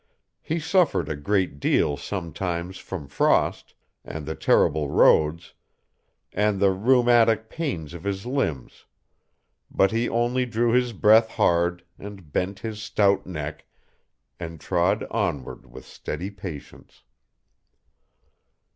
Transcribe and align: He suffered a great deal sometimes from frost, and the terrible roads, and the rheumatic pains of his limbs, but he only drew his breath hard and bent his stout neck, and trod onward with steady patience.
He 0.41 0.57
suffered 0.57 1.09
a 1.09 1.15
great 1.15 1.59
deal 1.59 1.95
sometimes 1.95 2.79
from 2.79 3.07
frost, 3.07 3.75
and 4.03 4.25
the 4.25 4.33
terrible 4.33 4.89
roads, 4.89 5.53
and 6.33 6.59
the 6.59 6.71
rheumatic 6.71 7.51
pains 7.51 7.93
of 7.93 8.03
his 8.03 8.25
limbs, 8.25 8.85
but 9.69 9.91
he 9.91 10.09
only 10.09 10.47
drew 10.47 10.71
his 10.71 10.91
breath 10.91 11.27
hard 11.29 11.83
and 11.99 12.33
bent 12.33 12.57
his 12.61 12.81
stout 12.81 13.27
neck, 13.27 13.67
and 14.39 14.59
trod 14.59 15.03
onward 15.11 15.67
with 15.71 15.85
steady 15.85 16.31
patience. 16.31 17.03